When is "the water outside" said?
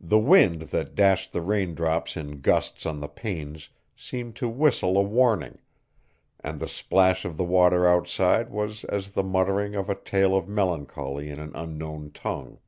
7.36-8.48